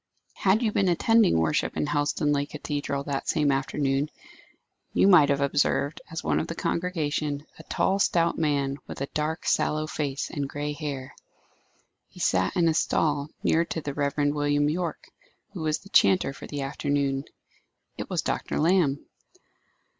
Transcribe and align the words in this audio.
Had 0.37 0.63
you 0.63 0.71
been 0.71 0.89
attending 0.89 1.37
worship 1.37 1.77
in 1.77 1.85
Helstonleigh 1.85 2.47
Cathedral 2.49 3.03
that 3.03 3.27
same 3.29 3.51
afternoon, 3.51 4.09
you 4.93 5.07
might 5.07 5.29
have 5.29 5.41
observed, 5.41 6.01
as 6.09 6.23
one 6.23 6.39
of 6.39 6.47
the 6.47 6.55
congregation, 6.55 7.45
a 7.59 7.63
tall 7.65 7.99
stout 7.99 8.35
man, 8.35 8.77
with 8.87 8.99
a 9.01 9.05
dark, 9.13 9.45
sallow 9.45 9.85
face, 9.85 10.31
and 10.31 10.49
grey 10.49 10.73
hair. 10.73 11.13
He 12.07 12.19
sat 12.19 12.55
in 12.55 12.67
a 12.67 12.73
stall 12.73 13.29
near 13.43 13.63
to 13.65 13.79
the 13.79 13.93
Reverend 13.93 14.33
William 14.33 14.67
Yorke, 14.71 15.11
who 15.53 15.61
was 15.61 15.77
the 15.77 15.89
chanter 15.89 16.33
for 16.33 16.47
the 16.47 16.61
afternoon. 16.61 17.25
It 17.95 18.09
was 18.09 18.23
Dr. 18.23 18.59
Lamb. 18.59 19.05